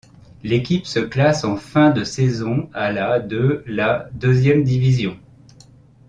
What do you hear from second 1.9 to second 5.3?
de saison à la de la deuxième division.